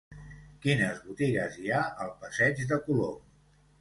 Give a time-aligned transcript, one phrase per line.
[0.63, 3.21] Quines botigues hi ha al passeig de Colom?